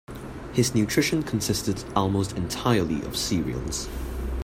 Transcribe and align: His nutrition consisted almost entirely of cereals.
His 0.51 0.73
nutrition 0.73 1.21
consisted 1.21 1.83
almost 1.95 2.35
entirely 2.35 3.03
of 3.03 3.15
cereals. 3.15 3.87